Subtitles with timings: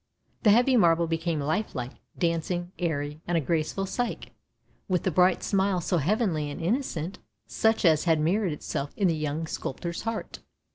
[0.41, 4.31] The heavy marble became life like, dancing, airy, and a graceful Psyche,
[4.87, 9.15] with the bright smile so heavenly and innocent, such as had mirrored itself in the
[9.15, 10.39] young sculptor's heart.